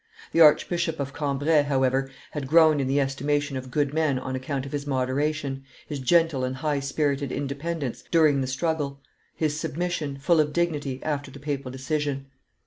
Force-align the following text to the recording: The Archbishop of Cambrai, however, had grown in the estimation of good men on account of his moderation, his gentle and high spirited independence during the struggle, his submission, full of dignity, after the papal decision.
The 0.31 0.41
Archbishop 0.41 0.99
of 0.99 1.13
Cambrai, 1.13 1.61
however, 1.61 2.09
had 2.31 2.47
grown 2.47 2.79
in 2.79 2.87
the 2.87 2.99
estimation 2.99 3.55
of 3.55 3.69
good 3.69 3.93
men 3.93 4.17
on 4.17 4.35
account 4.35 4.65
of 4.65 4.71
his 4.71 4.87
moderation, 4.87 5.63
his 5.85 5.99
gentle 5.99 6.43
and 6.43 6.55
high 6.55 6.79
spirited 6.79 7.31
independence 7.31 8.03
during 8.09 8.41
the 8.41 8.47
struggle, 8.47 8.99
his 9.35 9.59
submission, 9.59 10.17
full 10.17 10.39
of 10.39 10.53
dignity, 10.53 11.03
after 11.03 11.29
the 11.29 11.37
papal 11.37 11.69
decision. 11.69 12.31